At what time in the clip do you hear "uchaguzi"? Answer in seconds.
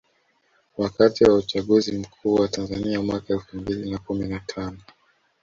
1.35-1.97